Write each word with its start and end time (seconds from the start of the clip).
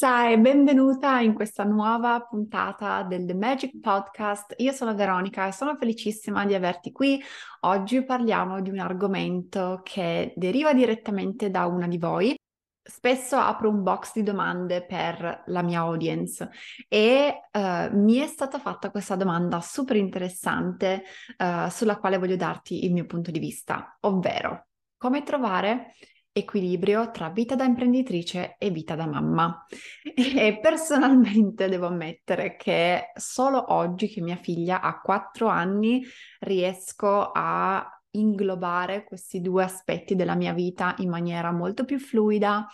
Bellezza 0.00 0.30
e 0.30 0.38
benvenuta 0.38 1.20
in 1.20 1.34
questa 1.34 1.62
nuova 1.62 2.20
puntata 2.20 3.02
del 3.02 3.26
The 3.26 3.34
Magic 3.34 3.78
Podcast. 3.80 4.54
Io 4.58 4.72
sono 4.72 4.94
Veronica 4.94 5.46
e 5.46 5.52
sono 5.52 5.76
felicissima 5.76 6.46
di 6.46 6.54
averti 6.54 6.90
qui. 6.90 7.22
Oggi 7.60 8.02
parliamo 8.02 8.62
di 8.62 8.70
un 8.70 8.78
argomento 8.78 9.80
che 9.84 10.32
deriva 10.36 10.72
direttamente 10.72 11.50
da 11.50 11.66
una 11.66 11.86
di 11.86 11.98
voi. 11.98 12.34
Spesso 12.82 13.36
apro 13.36 13.68
un 13.68 13.82
box 13.82 14.12
di 14.14 14.22
domande 14.22 14.86
per 14.86 15.42
la 15.46 15.62
mia 15.62 15.80
audience 15.80 16.48
e 16.88 17.42
uh, 17.52 17.94
mi 17.94 18.16
è 18.16 18.26
stata 18.26 18.58
fatta 18.58 18.90
questa 18.90 19.16
domanda 19.16 19.60
super 19.60 19.96
interessante 19.96 21.02
uh, 21.36 21.68
sulla 21.68 21.98
quale 21.98 22.16
voglio 22.16 22.36
darti 22.36 22.86
il 22.86 22.92
mio 22.92 23.04
punto 23.04 23.30
di 23.30 23.38
vista, 23.38 23.98
ovvero 24.00 24.68
come 24.96 25.22
trovare 25.22 25.92
equilibrio 26.32 27.10
tra 27.10 27.28
vita 27.30 27.54
da 27.54 27.64
imprenditrice 27.64 28.56
e 28.58 28.70
vita 28.70 28.94
da 28.94 29.06
mamma. 29.06 29.66
E 30.14 30.58
personalmente 30.60 31.68
devo 31.68 31.86
ammettere 31.86 32.56
che 32.56 33.10
solo 33.14 33.72
oggi 33.72 34.08
che 34.08 34.20
mia 34.20 34.36
figlia 34.36 34.80
ha 34.80 35.00
quattro 35.00 35.48
anni 35.48 36.02
riesco 36.40 37.30
a 37.32 37.86
inglobare 38.12 39.04
questi 39.04 39.40
due 39.40 39.62
aspetti 39.62 40.16
della 40.16 40.34
mia 40.34 40.52
vita 40.52 40.94
in 40.98 41.10
maniera 41.10 41.52
molto 41.52 41.84
più 41.84 41.98
fluida, 41.98 42.66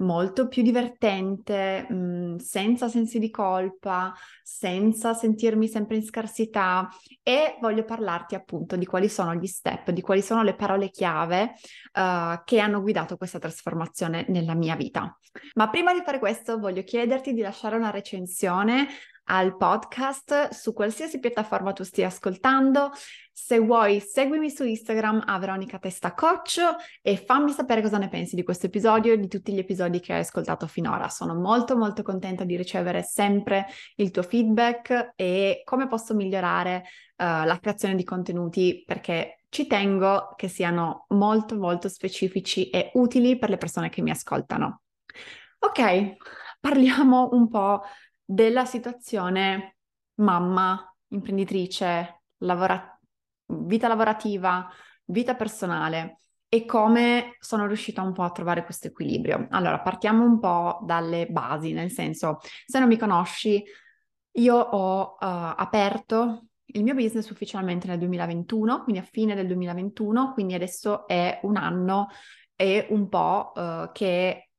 molto 0.00 0.48
più 0.48 0.62
divertente, 0.62 1.86
mh, 1.88 1.94
mm, 1.94 2.36
senza 2.36 2.88
sensi 2.88 3.18
di 3.18 3.30
colpa, 3.30 4.14
senza 4.42 5.14
sentirmi 5.14 5.68
sempre 5.68 5.96
in 5.96 6.04
scarsità 6.04 6.88
e 7.22 7.56
voglio 7.60 7.84
parlarti 7.84 8.34
appunto 8.34 8.76
di 8.76 8.86
quali 8.86 9.08
sono 9.08 9.34
gli 9.34 9.46
step, 9.46 9.90
di 9.90 10.00
quali 10.00 10.22
sono 10.22 10.42
le 10.42 10.54
parole 10.54 10.90
chiave 10.90 11.54
uh, 11.94 12.42
che 12.44 12.58
hanno 12.58 12.80
guidato 12.80 13.16
questa 13.16 13.38
trasformazione 13.38 14.26
nella 14.28 14.54
mia 14.54 14.76
vita. 14.76 15.16
Ma 15.54 15.68
prima 15.70 15.92
di 15.94 16.02
fare 16.04 16.18
questo 16.18 16.58
voglio 16.58 16.82
chiederti 16.82 17.32
di 17.32 17.40
lasciare 17.40 17.76
una 17.76 17.90
recensione 17.90 18.88
al 19.30 19.56
podcast 19.56 20.48
su 20.48 20.72
qualsiasi 20.72 21.20
piattaforma 21.20 21.72
tu 21.72 21.84
stia 21.84 22.08
ascoltando. 22.08 22.90
Se 23.32 23.58
vuoi, 23.60 24.00
seguimi 24.00 24.50
su 24.50 24.64
Instagram 24.64 25.22
a 25.24 25.38
Veronica 25.38 25.78
Testa 25.78 26.14
Coach 26.14 26.60
e 27.00 27.16
fammi 27.16 27.52
sapere 27.52 27.80
cosa 27.80 27.96
ne 27.96 28.08
pensi 28.08 28.34
di 28.34 28.42
questo 28.42 28.66
episodio 28.66 29.12
e 29.12 29.18
di 29.18 29.28
tutti 29.28 29.52
gli 29.52 29.58
episodi 29.58 30.00
che 30.00 30.12
hai 30.12 30.20
ascoltato 30.20 30.66
finora. 30.66 31.08
Sono 31.08 31.34
molto 31.34 31.76
molto 31.76 32.02
contenta 32.02 32.44
di 32.44 32.56
ricevere 32.56 33.02
sempre 33.02 33.66
il 33.96 34.10
tuo 34.10 34.22
feedback 34.22 35.12
e 35.14 35.62
come 35.64 35.86
posso 35.86 36.12
migliorare 36.14 36.82
uh, 37.16 37.44
la 37.44 37.58
creazione 37.60 37.94
di 37.94 38.04
contenuti 38.04 38.82
perché 38.84 39.44
ci 39.48 39.68
tengo 39.68 40.34
che 40.36 40.48
siano 40.48 41.06
molto 41.10 41.56
molto 41.56 41.88
specifici 41.88 42.68
e 42.68 42.90
utili 42.94 43.38
per 43.38 43.50
le 43.50 43.58
persone 43.58 43.90
che 43.90 44.02
mi 44.02 44.10
ascoltano. 44.10 44.82
Ok, 45.60 46.16
parliamo 46.58 47.28
un 47.32 47.48
po' 47.48 47.82
della 48.30 48.64
situazione 48.64 49.78
mamma, 50.20 50.94
imprenditrice, 51.08 52.22
lavora- 52.38 52.96
vita 53.46 53.88
lavorativa, 53.88 54.70
vita 55.06 55.34
personale 55.34 56.18
e 56.48 56.64
come 56.64 57.36
sono 57.40 57.66
riuscita 57.66 58.02
un 58.02 58.12
po' 58.12 58.22
a 58.22 58.30
trovare 58.30 58.64
questo 58.64 58.86
equilibrio. 58.86 59.48
Allora, 59.50 59.80
partiamo 59.80 60.24
un 60.24 60.38
po' 60.38 60.78
dalle 60.84 61.26
basi, 61.26 61.72
nel 61.72 61.90
senso, 61.90 62.38
se 62.66 62.78
non 62.78 62.86
mi 62.86 62.96
conosci, 62.96 63.64
io 64.32 64.56
ho 64.56 65.14
uh, 65.14 65.16
aperto 65.18 66.46
il 66.66 66.84
mio 66.84 66.94
business 66.94 67.28
ufficialmente 67.30 67.88
nel 67.88 67.98
2021, 67.98 68.84
quindi 68.84 69.00
a 69.00 69.04
fine 69.04 69.34
del 69.34 69.48
2021, 69.48 70.32
quindi 70.34 70.54
adesso 70.54 71.08
è 71.08 71.40
un 71.42 71.56
anno 71.56 72.08
e 72.54 72.86
un 72.90 73.08
po' 73.08 73.52
uh, 73.56 73.90
che 73.90 74.49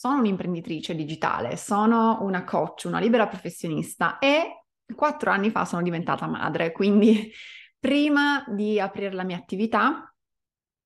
sono 0.00 0.20
un'imprenditrice 0.20 0.94
digitale, 0.94 1.58
sono 1.58 2.20
una 2.22 2.42
coach, 2.42 2.84
una 2.86 2.98
libera 2.98 3.26
professionista 3.28 4.18
e 4.18 4.64
quattro 4.94 5.30
anni 5.30 5.50
fa 5.50 5.66
sono 5.66 5.82
diventata 5.82 6.26
madre, 6.26 6.72
quindi 6.72 7.30
prima 7.78 8.42
di 8.48 8.80
aprire 8.80 9.12
la 9.12 9.24
mia 9.24 9.36
attività 9.36 10.10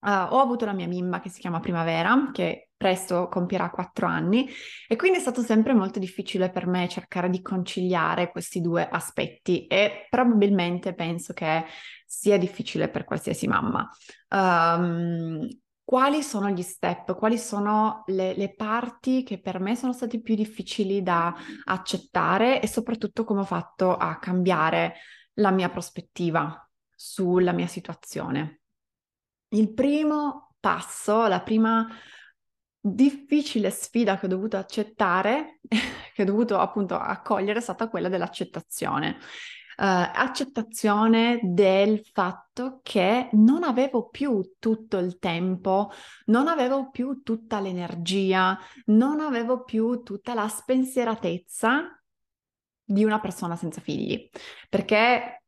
uh, 0.01 0.09
ho 0.09 0.41
avuto 0.41 0.65
la 0.65 0.73
mia 0.73 0.89
bimba 0.89 1.21
che 1.21 1.29
si 1.29 1.39
chiama 1.39 1.61
Primavera, 1.61 2.31
che 2.33 2.71
presto 2.77 3.29
compierà 3.29 3.71
quattro 3.71 4.09
anni 4.09 4.49
e 4.89 4.97
quindi 4.97 5.19
è 5.19 5.21
stato 5.21 5.43
sempre 5.43 5.75
molto 5.75 6.01
difficile 6.01 6.51
per 6.51 6.67
me 6.67 6.89
cercare 6.89 7.31
di 7.31 7.41
conciliare 7.41 8.33
questi 8.33 8.61
due 8.61 8.89
aspetti 8.89 9.69
e 9.69 10.09
probabilmente 10.11 10.93
penso 10.93 11.33
che 11.33 11.67
sia 12.05 12.37
difficile 12.37 12.89
per 12.89 13.05
qualsiasi 13.05 13.47
mamma. 13.47 13.89
Um, 14.31 15.47
quali 15.85 16.23
sono 16.23 16.49
gli 16.49 16.63
step, 16.63 17.15
quali 17.15 17.37
sono 17.37 18.05
le, 18.07 18.35
le, 18.35 18.55
parti 18.55 19.23
che 19.23 19.39
per 19.39 19.61
me 19.61 19.77
sono 19.77 19.93
stati 19.93 20.23
più 20.23 20.35
difficili 20.35 21.03
da 21.03 21.35
accettare 21.65 22.63
e 22.63 22.67
soprattutto 22.67 23.25
come 23.25 23.41
ho 23.41 23.45
fatto 23.45 23.95
a 23.95 24.19
cambiare 24.19 24.95
la 25.35 25.51
mia 25.51 25.69
prospettiva 25.69 26.67
sulla 26.95 27.53
mia 27.53 27.67
situazione. 27.67 28.63
Il 29.49 29.75
primo 29.75 30.55
passo, 30.59 31.27
la 31.27 31.43
prima 31.43 31.87
difficile 32.81 33.71
sfida 33.71 34.19
che 34.19 34.25
ho 34.25 34.29
dovuto 34.31 34.57
accettare, 34.57 35.61
che 36.15 36.23
ho 36.23 36.25
dovuto 36.25 36.59
appunto 36.59 36.97
accogliere, 36.97 37.59
è 37.59 37.63
stata 37.63 37.89
quella 37.89 38.09
dell'accettazione 38.09 39.19
accettazione 39.77 41.41
del 41.43 42.05
fatto 42.13 42.81
che 42.83 43.29
non 43.33 43.63
avevo 43.63 44.09
più 44.09 44.55
tutto 44.59 44.99
il 44.99 45.19
tempo, 45.19 45.91
non 46.27 46.49
avevo 46.49 46.91
più 46.91 47.23
tutta 47.23 47.61
l'energia, 47.61 48.59
non 48.87 49.21
avevo 49.21 49.65
più 49.65 50.03
tutta 50.03 50.35
la 50.35 50.49
spensieratezza 50.49 52.01
di 52.87 53.05
una 53.05 53.21
persona 53.21 53.57
senza 53.57 53.81
figli. 53.81 54.29
Perché 54.69 55.44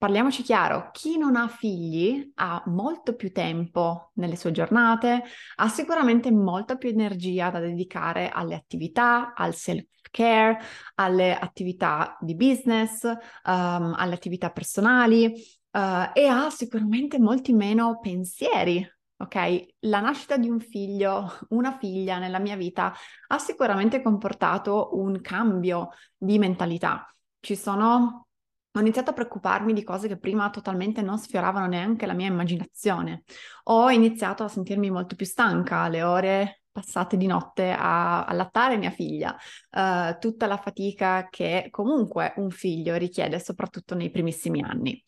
Parliamoci 0.00 0.42
chiaro, 0.42 0.88
chi 0.92 1.18
non 1.18 1.36
ha 1.36 1.46
figli 1.46 2.32
ha 2.36 2.62
molto 2.68 3.14
più 3.14 3.32
tempo 3.32 4.12
nelle 4.14 4.34
sue 4.34 4.50
giornate, 4.50 5.24
ha 5.56 5.68
sicuramente 5.68 6.32
molta 6.32 6.76
più 6.76 6.88
energia 6.88 7.50
da 7.50 7.60
dedicare 7.60 8.30
alle 8.30 8.54
attività, 8.54 9.34
al 9.34 9.54
self-care, 9.54 10.58
alle 10.94 11.36
attività 11.36 12.16
di 12.18 12.34
business, 12.34 13.02
um, 13.02 13.94
alle 13.94 14.14
attività 14.14 14.50
personali 14.50 15.26
uh, 15.26 15.78
e 16.14 16.26
ha 16.26 16.48
sicuramente 16.48 17.18
molti 17.18 17.52
meno 17.52 17.98
pensieri. 18.00 18.82
Ok, 19.18 19.66
la 19.80 20.00
nascita 20.00 20.38
di 20.38 20.48
un 20.48 20.60
figlio, 20.60 21.30
una 21.50 21.76
figlia 21.76 22.16
nella 22.16 22.38
mia 22.38 22.56
vita 22.56 22.94
ha 23.26 23.38
sicuramente 23.38 24.00
comportato 24.00 24.96
un 24.96 25.20
cambio 25.20 25.90
di 26.16 26.38
mentalità. 26.38 27.06
Ci 27.38 27.54
sono 27.54 28.28
ho 28.72 28.80
iniziato 28.80 29.10
a 29.10 29.12
preoccuparmi 29.14 29.72
di 29.72 29.82
cose 29.82 30.06
che 30.06 30.18
prima 30.18 30.48
totalmente 30.50 31.02
non 31.02 31.18
sfioravano 31.18 31.66
neanche 31.66 32.06
la 32.06 32.12
mia 32.12 32.28
immaginazione. 32.28 33.24
Ho 33.64 33.90
iniziato 33.90 34.44
a 34.44 34.48
sentirmi 34.48 34.90
molto 34.90 35.16
più 35.16 35.26
stanca, 35.26 35.88
le 35.88 36.02
ore 36.02 36.62
passate 36.70 37.16
di 37.16 37.26
notte 37.26 37.72
a 37.76 38.24
allattare 38.24 38.76
mia 38.76 38.90
figlia, 38.90 39.36
uh, 39.70 40.16
tutta 40.20 40.46
la 40.46 40.56
fatica 40.56 41.28
che 41.28 41.66
comunque 41.70 42.32
un 42.36 42.50
figlio 42.50 42.94
richiede, 42.96 43.40
soprattutto 43.40 43.96
nei 43.96 44.10
primissimi 44.10 44.62
anni. 44.62 45.02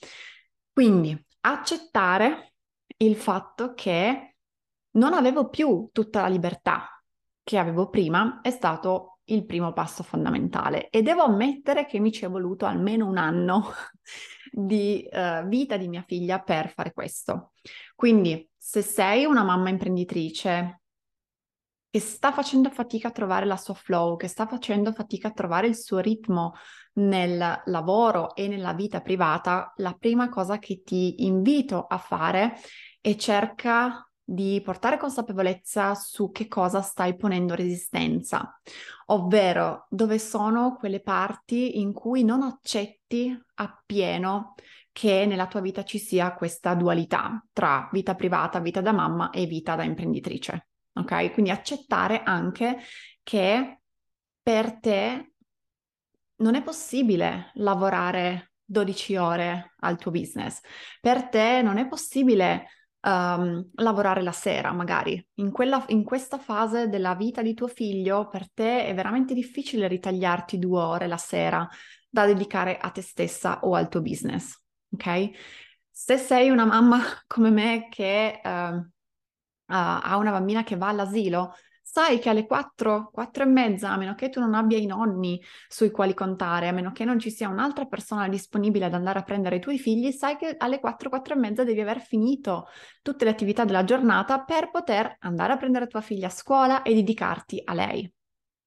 Quindi 0.73 1.17
accettare 1.41 2.55
il 2.97 3.17
fatto 3.17 3.75
che 3.75 4.37
non 4.93 5.13
avevo 5.13 5.49
più 5.49 5.89
tutta 5.93 6.23
la 6.23 6.29
libertà 6.29 6.89
che 7.45 7.59
avevo 7.59 7.89
prima 7.89 8.41
è 8.41 8.51
stato 8.51 9.12
il 9.33 9.45
primo 9.47 9.73
passo 9.73 10.03
fondamentale 10.03 10.89
e 10.91 11.03
devo 11.03 11.23
ammettere 11.23 11.87
che 11.87 11.99
mi 11.99 12.13
ci 12.13 12.25
è 12.25 12.29
voluto 12.29 12.67
almeno 12.67 13.07
un 13.07 13.17
anno 13.17 13.73
di 14.51 15.09
uh, 15.11 15.47
vita 15.47 15.77
di 15.77 15.89
mia 15.89 16.05
figlia 16.07 16.41
per 16.41 16.71
fare 16.71 16.93
questo. 16.93 17.53
Quindi 17.95 18.49
se 18.57 18.83
sei 18.83 19.25
una 19.25 19.43
mamma 19.43 19.71
imprenditrice 19.71 20.81
che 21.91 22.01
sta 22.01 22.33
facendo 22.33 22.71
fatica 22.71 23.09
a 23.09 23.13
trovare 23.13 23.45
la 23.45 23.59
sua 23.59 23.75
flow, 23.75 24.17
che 24.17 24.27
sta 24.27 24.47
facendo 24.47 24.93
fatica 24.93 25.29
a 25.29 25.33
trovare 25.33 25.67
il 25.67 25.77
suo 25.77 25.99
ritmo 25.99 26.55
nel 26.95 27.63
lavoro 27.67 28.35
e 28.35 28.49
nella 28.49 28.73
vita 28.73 29.03
privata, 29.03 29.73
la 29.77 29.93
prima 29.93 30.31
cosa 30.31 30.59
che 30.59 30.83
ti 30.83 31.25
invito 31.25 31.85
a 31.87 31.99
fare 31.99 32.55
è 32.99 33.15
cerca 33.17 34.07
di 34.25 34.61
portare 34.65 34.99
consapevolezza 34.99 35.95
su 35.95 36.31
che 36.31 36.47
cosa 36.49 36.81
stai 36.81 37.17
ponendo 37.17 37.55
resistenza, 37.55 38.61
ovvero 39.07 39.87
dove 39.91 40.19
sono 40.19 40.77
quelle 40.77 41.01
parti 41.01 41.81
in 41.81 41.93
cui 41.93 42.25
non 42.25 42.43
accetti 42.43 43.37
appieno 43.55 44.55
che 44.93 45.27
nella 45.27 45.47
tua 45.47 45.61
vita 45.61 45.85
ci 45.85 45.99
sia 45.99 46.35
questa 46.35 46.75
dualità 46.75 47.45
tra 47.53 47.89
vita 47.93 48.15
privata, 48.15 48.61
vita 48.61 48.81
da 48.81 48.93
mamma 48.93 49.31
e 49.31 49.47
vita 49.47 49.75
da 49.75 49.83
imprenditrice. 49.83 50.69
Ok? 50.95 51.33
Quindi 51.33 51.51
accettare 51.51 52.23
anche 52.23 52.79
che 53.23 53.81
per 54.43 54.79
te 54.79 55.33
non 56.37 56.55
è 56.55 56.63
possibile 56.63 57.53
lavorare 57.55 58.53
12 58.65 59.17
ore 59.17 59.75
al 59.81 59.97
tuo 59.97 60.11
business. 60.11 60.61
Per 61.01 61.29
te 61.29 61.63
non 61.63 61.79
è 61.79 61.87
possibile 61.87 62.67
um, 63.03 63.71
lavorare 63.75 64.23
la 64.23 64.33
sera, 64.33 64.73
magari. 64.73 65.25
In, 65.35 65.51
quella, 65.51 65.85
in 65.89 66.05
questa 66.05 66.39
fase 66.39 66.89
della 66.89 67.15
vita 67.15 67.43
di 67.43 67.55
tuo 67.55 67.69
figlio, 67.69 68.29
per 68.29 68.51
te 68.53 68.87
è 68.87 68.95
veramente 68.95 69.35
difficile 69.35 69.89
ritagliarti 69.89 70.59
due 70.59 70.81
ore 70.81 71.07
la 71.07 71.17
sera 71.17 71.69
da 72.09 72.27
dedicare 72.27 72.77
a 72.79 72.91
te 72.91 73.03
stessa 73.03 73.61
o 73.61 73.75
al 73.75 73.89
tuo 73.89 74.03
business, 74.03 74.61
ok? 74.93 75.31
Se 75.91 76.17
sei 76.17 76.51
una 76.51 76.65
mamma 76.65 77.01
come 77.27 77.51
me 77.51 77.89
che 77.91 78.41
uh, 78.43 78.49
uh, 78.49 78.85
ha 79.67 80.17
una 80.17 80.31
bambina 80.31 80.63
che 80.63 80.77
va 80.77 80.89
all'asilo, 80.89 81.55
sai 81.93 82.19
che 82.21 82.31
alle 82.31 82.47
4, 82.47 83.11
4 83.13 83.43
e 83.43 83.47
mezza, 83.47 83.91
a 83.91 83.99
meno 83.99 84.15
che 84.15 84.31
tu 84.31 84.41
non 84.41 84.55
abbia 84.55 84.79
i 84.79 84.87
nonni 84.87 85.39
sui 85.69 85.91
quali 85.91 86.15
contare, 86.15 86.69
a 86.69 86.73
meno 86.73 86.91
che 86.91 87.05
non 87.05 87.19
ci 87.19 87.31
sia 87.31 87.51
un'altra 87.51 87.85
persona 87.85 88.29
disponibile 88.29 88.87
ad 88.87 88.95
andare 88.95 89.19
a 89.19 89.23
prendere 89.23 89.57
i 89.57 89.61
tuoi 89.61 89.79
figli, 89.79 90.11
sai 90.11 90.39
che 90.39 90.55
alle 90.57 90.81
4, 90.81 91.11
4 91.11 91.35
e 91.35 91.37
mezza 91.37 91.65
devi 91.65 91.83
aver 91.83 92.01
finito 92.01 92.69
tutte 93.03 93.27
le 93.27 93.31
attività 93.31 93.67
della 93.67 93.85
giornata 93.85 94.41
per 94.41 94.71
poter 94.71 95.17
andare 95.19 95.53
a 95.53 95.59
prendere 95.59 95.87
tua 95.87 96.01
figlia 96.01 96.29
a 96.29 96.31
scuola 96.31 96.81
e 96.81 96.95
dedicarti 96.95 97.61
a 97.63 97.75
lei. 97.75 98.11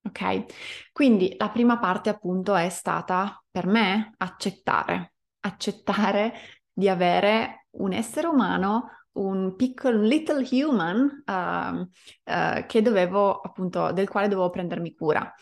Ok? 0.04 0.92
Quindi 0.92 1.34
la 1.40 1.50
prima 1.50 1.80
parte 1.80 2.10
appunto 2.10 2.54
è 2.54 2.70
stata 2.70 3.44
per 3.50 3.66
me 3.66 4.14
accettare, 4.18 5.14
accettare 5.40 6.32
di 6.72 6.88
avere 6.88 7.70
un 7.72 7.92
essere 7.92 8.28
umano 8.28 9.05
un 9.16 9.56
piccolo 9.56 10.02
little 10.02 10.46
human 10.50 11.24
uh, 11.26 11.80
uh, 12.32 12.66
dovevo 12.82 13.40
appunto 13.40 13.92
del 13.92 14.08
quale 14.08 14.28
dovevo 14.28 14.50
prendermi 14.50 14.94
cura. 14.94 15.34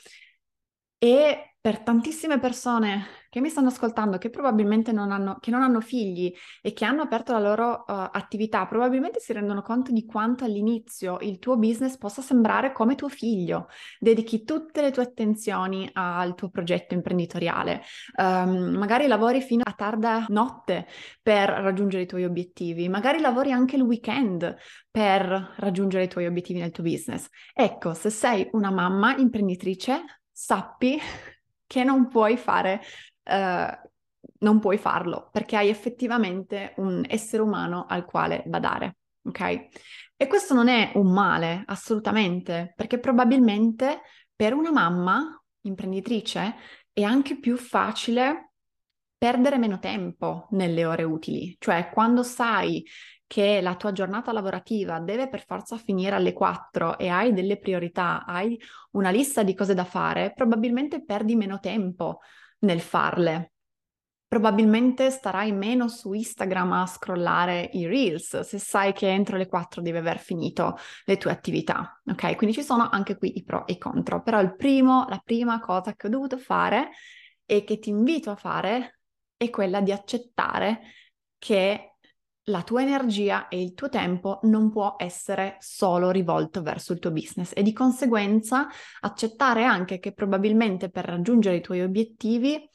E 1.03 1.55
per 1.59 1.79
tantissime 1.79 2.39
persone 2.39 3.07
che 3.29 3.41
mi 3.41 3.49
stanno 3.49 3.67
ascoltando, 3.67 4.17
che 4.17 4.29
probabilmente 4.29 4.93
non 4.93 5.11
hanno, 5.11 5.37
non 5.47 5.61
hanno 5.61 5.81
figli 5.81 6.33
e 6.61 6.71
che 6.71 6.85
hanno 6.85 7.01
aperto 7.01 7.33
la 7.33 7.39
loro 7.39 7.83
uh, 7.85 8.07
attività, 8.09 8.65
probabilmente 8.65 9.19
si 9.19 9.33
rendono 9.33 9.61
conto 9.63 9.91
di 9.91 10.05
quanto 10.05 10.45
all'inizio 10.45 11.17
il 11.19 11.39
tuo 11.39 11.57
business 11.57 11.97
possa 11.97 12.21
sembrare 12.21 12.71
come 12.71 12.95
tuo 12.95 13.09
figlio. 13.09 13.67
Dedichi 13.99 14.45
tutte 14.45 14.81
le 14.81 14.91
tue 14.91 15.03
attenzioni 15.03 15.89
al 15.91 16.35
tuo 16.35 16.49
progetto 16.49 16.93
imprenditoriale. 16.93 17.81
Um, 18.15 18.77
magari 18.77 19.05
lavori 19.07 19.41
fino 19.41 19.63
a 19.65 19.73
tarda 19.73 20.25
notte 20.29 20.87
per 21.21 21.49
raggiungere 21.49 22.03
i 22.03 22.07
tuoi 22.07 22.23
obiettivi, 22.23 22.87
magari 22.87 23.19
lavori 23.19 23.51
anche 23.51 23.75
il 23.75 23.81
weekend 23.81 24.55
per 24.89 25.53
raggiungere 25.57 26.05
i 26.05 26.07
tuoi 26.07 26.27
obiettivi 26.27 26.61
nel 26.61 26.71
tuo 26.71 26.83
business. 26.83 27.27
Ecco, 27.53 27.93
se 27.93 28.09
sei 28.09 28.47
una 28.53 28.71
mamma 28.71 29.17
imprenditrice, 29.17 30.22
sappi 30.33 30.99
che 31.65 31.83
non 31.83 32.07
puoi 32.09 32.35
fare, 32.35 32.81
uh, 33.23 33.89
non 34.39 34.59
puoi 34.59 34.77
farlo 34.77 35.29
perché 35.31 35.55
hai 35.55 35.69
effettivamente 35.69 36.73
un 36.77 37.05
essere 37.07 37.41
umano 37.41 37.85
al 37.87 38.05
quale 38.05 38.43
badare, 38.45 38.97
ok? 39.23 39.67
E 40.17 40.27
questo 40.27 40.53
non 40.53 40.67
è 40.67 40.91
un 40.95 41.11
male, 41.11 41.63
assolutamente, 41.67 42.73
perché 42.75 42.99
probabilmente 42.99 44.01
per 44.35 44.53
una 44.53 44.71
mamma 44.71 45.41
imprenditrice 45.61 46.55
è 46.91 47.03
anche 47.03 47.39
più 47.39 47.57
facile 47.57 48.51
perdere 49.17 49.57
meno 49.57 49.79
tempo 49.79 50.47
nelle 50.51 50.85
ore 50.85 51.03
utili, 51.03 51.55
cioè 51.59 51.89
quando 51.91 52.23
sai 52.23 52.85
che 53.33 53.61
la 53.61 53.75
tua 53.75 53.91
giornata 53.93 54.31
lavorativa 54.31 54.99
deve 54.99 55.27
per 55.27 55.43
forza 55.43 55.75
finire 55.75 56.15
alle 56.15 56.33
4 56.33 56.99
e 56.99 57.07
hai 57.07 57.33
delle 57.33 57.57
priorità, 57.57 58.25
hai 58.25 58.61
una 58.91 59.09
lista 59.09 59.41
di 59.41 59.55
cose 59.55 59.73
da 59.73 59.85
fare, 59.85 60.33
probabilmente 60.35 61.03
perdi 61.03 61.35
meno 61.35 61.59
tempo 61.59 62.19
nel 62.59 62.79
farle. 62.79 63.53
Probabilmente 64.27 65.09
starai 65.09 65.51
meno 65.51 65.87
su 65.87 66.13
Instagram 66.13 66.73
a 66.73 66.85
scrollare 66.85 67.71
i 67.73 67.87
reels 67.87 68.41
se 68.41 68.59
sai 68.59 68.93
che 68.93 69.09
entro 69.09 69.35
le 69.35 69.47
4 69.47 69.81
devi 69.81 69.97
aver 69.97 70.19
finito 70.19 70.77
le 71.05 71.17
tue 71.17 71.31
attività. 71.31 72.03
Ok? 72.05 72.35
Quindi 72.35 72.55
ci 72.55 72.61
sono 72.61 72.87
anche 72.87 73.17
qui 73.17 73.35
i 73.35 73.43
pro 73.43 73.65
e 73.65 73.73
i 73.73 73.77
contro. 73.79 74.21
Però 74.21 74.39
il 74.39 74.55
primo, 74.55 75.07
la 75.09 75.19
prima 75.25 75.59
cosa 75.59 75.95
che 75.95 76.05
ho 76.05 76.09
dovuto 76.11 76.37
fare 76.37 76.91
e 77.45 77.63
che 77.63 77.79
ti 77.79 77.89
invito 77.89 78.29
a 78.29 78.35
fare 78.35 78.99
è 79.35 79.49
quella 79.49 79.81
di 79.81 79.91
accettare 79.91 80.81
che 81.39 81.92
la 82.47 82.63
tua 82.63 82.81
energia 82.81 83.47
e 83.47 83.61
il 83.61 83.73
tuo 83.73 83.87
tempo 83.87 84.39
non 84.43 84.69
può 84.69 84.95
essere 84.97 85.55
solo 85.59 86.11
rivolto 86.11 86.61
verso 86.61 86.91
il 86.91 86.99
tuo 86.99 87.11
business 87.11 87.51
e 87.55 87.63
di 87.63 87.71
conseguenza 87.71 88.67
accettare 89.01 89.63
anche 89.63 89.99
che 89.99 90.11
probabilmente 90.11 90.89
per 90.89 91.05
raggiungere 91.05 91.57
i 91.57 91.61
tuoi 91.61 91.81
obiettivi 91.81 92.69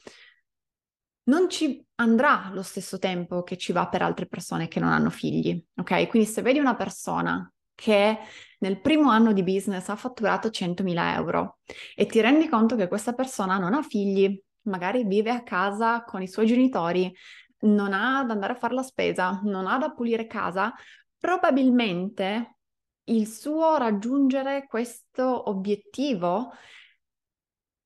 non 1.25 1.50
ci 1.50 1.84
andrà 1.96 2.50
lo 2.52 2.62
stesso 2.62 2.98
tempo 2.98 3.42
che 3.42 3.58
ci 3.58 3.72
va 3.72 3.87
per 3.88 4.00
altre 4.00 4.26
persone 4.26 4.66
che 4.66 4.80
non 4.80 4.92
hanno 4.92 5.10
figli, 5.10 5.62
ok? 5.76 6.08
Quindi 6.08 6.26
se 6.28 6.40
vedi 6.40 6.58
una 6.58 6.75
persona 6.75 7.52
che 7.75 8.18
nel 8.60 8.80
primo 8.80 9.10
anno 9.10 9.32
di 9.32 9.42
business 9.42 9.88
ha 9.88 9.96
fatturato 9.96 10.48
100.000 10.48 11.14
euro 11.14 11.58
e 11.94 12.06
ti 12.06 12.20
rendi 12.20 12.48
conto 12.48 12.76
che 12.76 12.88
questa 12.88 13.12
persona 13.12 13.58
non 13.58 13.75
ha 13.75 13.82
figli, 13.82 14.40
magari 14.62 15.04
vive 15.04 15.30
a 15.30 15.42
casa 15.42 16.02
con 16.02 16.22
i 16.22 16.28
suoi 16.28 16.46
genitori, 16.46 17.14
non 17.61 17.93
ha 17.93 18.25
da 18.25 18.33
andare 18.33 18.53
a 18.53 18.57
fare 18.57 18.75
la 18.75 18.83
spesa, 18.83 19.41
non 19.45 19.67
ha 19.67 19.79
da 19.79 19.91
pulire 19.91 20.27
casa, 20.27 20.73
probabilmente 21.19 22.59
il 23.05 23.27
suo 23.27 23.77
raggiungere 23.77 24.67
questo 24.67 25.49
obiettivo 25.49 26.53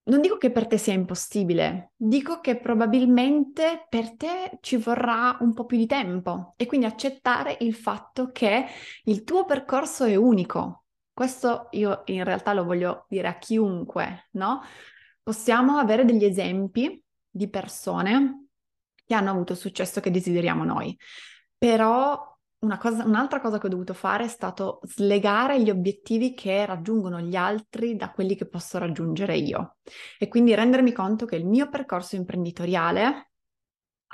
non 0.04 0.20
dico 0.20 0.36
che 0.36 0.50
per 0.50 0.66
te 0.66 0.78
sia 0.78 0.92
impossibile, 0.92 1.92
dico 1.96 2.40
che 2.40 2.58
probabilmente 2.58 3.86
per 3.88 4.16
te 4.16 4.58
ci 4.60 4.76
vorrà 4.76 5.36
un 5.40 5.54
po' 5.54 5.64
più 5.64 5.76
di 5.76 5.86
tempo 5.86 6.54
e 6.56 6.66
quindi 6.66 6.86
accettare 6.86 7.56
il 7.60 7.74
fatto 7.74 8.30
che 8.32 8.66
il 9.04 9.22
tuo 9.22 9.44
percorso 9.44 10.04
è 10.04 10.16
unico. 10.16 10.86
Questo 11.12 11.68
io 11.72 12.02
in 12.06 12.24
realtà 12.24 12.52
lo 12.52 12.64
voglio 12.64 13.06
dire 13.08 13.28
a 13.28 13.38
chiunque, 13.38 14.28
no? 14.32 14.62
Possiamo 15.22 15.76
avere 15.76 16.04
degli 16.04 16.24
esempi 16.24 17.00
di 17.30 17.48
persone 17.48 18.48
che 19.12 19.18
hanno 19.18 19.30
avuto 19.30 19.52
il 19.52 19.58
successo 19.58 20.00
che 20.00 20.10
desideriamo 20.10 20.64
noi. 20.64 20.98
Però 21.58 22.34
cosa, 22.78 23.04
un'altra 23.04 23.40
cosa 23.40 23.58
che 23.58 23.66
ho 23.66 23.70
dovuto 23.70 23.92
fare 23.92 24.24
è 24.24 24.28
stato 24.28 24.80
slegare 24.84 25.62
gli 25.62 25.68
obiettivi 25.68 26.32
che 26.32 26.64
raggiungono 26.64 27.20
gli 27.20 27.36
altri 27.36 27.94
da 27.94 28.10
quelli 28.10 28.34
che 28.34 28.48
posso 28.48 28.78
raggiungere 28.78 29.36
io 29.36 29.76
e 30.18 30.28
quindi 30.28 30.54
rendermi 30.54 30.92
conto 30.92 31.26
che 31.26 31.36
il 31.36 31.46
mio 31.46 31.68
percorso 31.68 32.16
imprenditoriale 32.16 33.32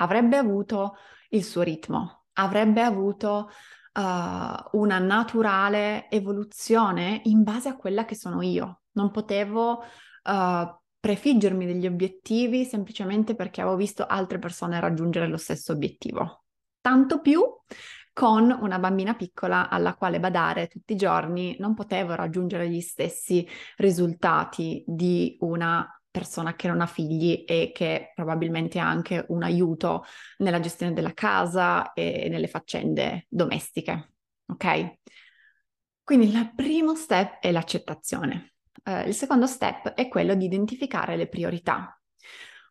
avrebbe 0.00 0.37
avuto 0.37 0.97
il 1.31 1.45
suo 1.45 1.62
ritmo, 1.62 2.25
avrebbe 2.33 2.83
avuto 2.83 3.50
uh, 3.93 4.78
una 4.78 4.99
naturale 4.99 6.11
evoluzione 6.11 7.21
in 7.25 7.45
base 7.45 7.69
a 7.69 7.76
quella 7.76 8.05
che 8.05 8.17
sono 8.17 8.43
io. 8.43 8.81
Non 8.93 9.11
potevo 9.11 9.83
uh, 10.25 10.77
prefiggermi 11.00 11.67
degli 11.67 11.87
obiettivi 11.87 12.64
semplicemente 12.64 13.35
perché 13.35 13.61
avevo 13.61 13.76
visto 13.76 14.07
altre 14.07 14.38
persone 14.38 14.81
raggiungere 14.81 15.28
lo 15.28 15.37
stesso 15.37 15.73
obiettivo. 15.73 16.45
Tanto 16.81 17.21
più 17.21 17.43
con 18.12 18.50
una 18.50 18.81
bambina 18.81 19.14
piccola 19.14 19.69
alla 19.69 19.95
quale 19.95 20.19
badare 20.19 20.67
tutti 20.67 20.95
i 20.95 20.97
giorni 20.97 21.57
non 21.61 21.75
potevo 21.75 22.14
raggiungere 22.14 22.69
gli 22.69 22.81
stessi 22.81 23.47
risultati 23.76 24.83
di 24.87 25.37
una 25.40 25.88
persona 26.11 26.57
che 26.57 26.67
non 26.67 26.81
ha 26.81 26.87
figli 26.87 27.45
e 27.47 27.71
che 27.73 28.12
probabilmente 28.14 28.81
ha 28.81 28.88
anche 28.88 29.25
un 29.28 29.45
aiuto 29.45 30.05
nella 30.38 30.59
gestione 30.59 30.93
della 30.93 31.12
casa 31.14 31.93
e 31.93 32.28
nelle 32.28 32.49
faccende 32.49 33.26
domestiche. 33.28 34.14
Ok? 34.47 34.97
Quindi 36.02 36.35
il 36.35 36.52
primo 36.57 36.97
step 36.97 37.38
è 37.38 37.52
l'accettazione. 37.52 38.55
Uh, 38.88 39.07
il 39.07 39.14
secondo 39.14 39.47
step 39.47 39.90
è 39.90 40.09
quello 40.09 40.35
di 40.35 40.47
identificare 40.47 41.14
le 41.14 41.28
priorità, 41.28 42.00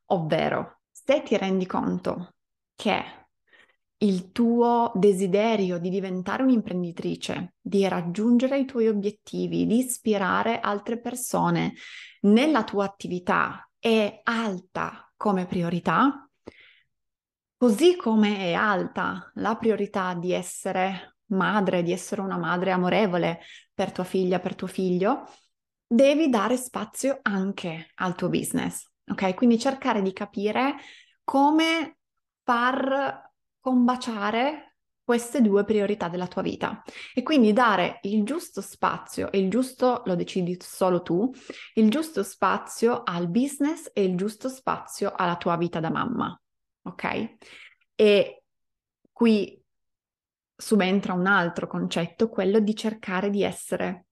ovvero 0.05 0.79
se 0.89 1.21
ti 1.21 1.37
rendi 1.37 1.67
conto 1.67 2.37
che 2.73 3.03
il 3.97 4.31
tuo 4.31 4.91
desiderio 4.95 5.77
di 5.77 5.91
diventare 5.91 6.41
un'imprenditrice, 6.41 7.53
di 7.61 7.87
raggiungere 7.87 8.57
i 8.57 8.65
tuoi 8.65 8.87
obiettivi, 8.87 9.67
di 9.67 9.77
ispirare 9.77 10.59
altre 10.59 10.99
persone 10.99 11.75
nella 12.21 12.63
tua 12.63 12.85
attività 12.85 13.69
è 13.77 14.21
alta 14.23 15.11
come 15.15 15.45
priorità, 15.45 16.27
così 17.55 17.95
come 17.95 18.37
è 18.37 18.53
alta 18.53 19.31
la 19.35 19.55
priorità 19.55 20.15
di 20.15 20.31
essere 20.31 21.17
madre, 21.25 21.83
di 21.83 21.91
essere 21.91 22.21
una 22.21 22.37
madre 22.37 22.71
amorevole 22.71 23.41
per 23.71 23.91
tua 23.91 24.03
figlia, 24.03 24.39
per 24.39 24.55
tuo 24.55 24.67
figlio, 24.67 25.27
devi 25.87 26.29
dare 26.29 26.57
spazio 26.57 27.19
anche 27.21 27.91
al 27.95 28.15
tuo 28.15 28.29
business. 28.29 28.85
Ok? 29.09 29.33
Quindi 29.35 29.57
cercare 29.57 30.01
di 30.01 30.11
capire 30.11 30.75
come 31.23 31.97
far 32.43 33.31
combaciare 33.59 34.75
queste 35.07 35.41
due 35.41 35.63
priorità 35.63 36.09
della 36.09 36.27
tua 36.27 36.41
vita 36.41 36.83
e 37.13 37.23
quindi 37.23 37.53
dare 37.53 37.99
il 38.01 38.25
giusto 38.25 38.59
spazio 38.59 39.31
e 39.31 39.39
il 39.39 39.49
giusto, 39.49 40.01
lo 40.05 40.15
decidi 40.15 40.57
solo 40.59 41.01
tu, 41.01 41.31
il 41.75 41.89
giusto 41.89 42.23
spazio 42.23 43.03
al 43.05 43.29
business 43.29 43.89
e 43.93 44.03
il 44.03 44.17
giusto 44.17 44.49
spazio 44.49 45.13
alla 45.15 45.37
tua 45.37 45.55
vita 45.55 45.79
da 45.79 45.89
mamma, 45.89 46.37
ok? 46.81 47.35
E 47.95 48.43
qui 49.13 49.63
subentra 50.53 51.13
un 51.13 51.25
altro 51.25 51.67
concetto, 51.67 52.27
quello 52.27 52.59
di 52.59 52.75
cercare 52.75 53.29
di 53.29 53.43
essere 53.43 54.06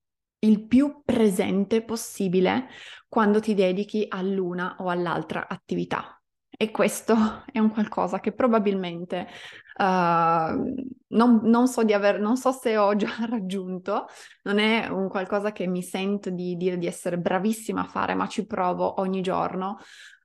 il 0.45 0.65
più 0.65 1.01
presente 1.03 1.83
possibile 1.83 2.67
quando 3.07 3.39
ti 3.39 3.53
dedichi 3.53 4.05
all'una 4.07 4.75
o 4.79 4.89
all'altra 4.89 5.47
attività. 5.47 6.19
E 6.57 6.71
questo 6.71 7.15
è 7.51 7.59
un 7.59 7.69
qualcosa 7.69 8.19
che 8.19 8.31
probabilmente 8.33 9.27
uh, 9.77 9.83
non, 11.07 11.39
non, 11.43 11.67
so 11.67 11.83
di 11.83 11.93
aver, 11.93 12.19
non 12.19 12.37
so 12.37 12.51
se 12.51 12.77
ho 12.77 12.95
già 12.95 13.09
raggiunto, 13.29 14.05
non 14.43 14.59
è 14.59 14.87
un 14.87 15.09
qualcosa 15.09 15.51
che 15.51 15.67
mi 15.67 15.81
sento 15.81 16.29
di 16.29 16.55
dire 16.55 16.77
di 16.77 16.87
essere 16.87 17.17
bravissima 17.17 17.81
a 17.81 17.87
fare, 17.87 18.15
ma 18.15 18.27
ci 18.27 18.45
provo 18.45 19.01
ogni 19.01 19.21
giorno 19.21 19.77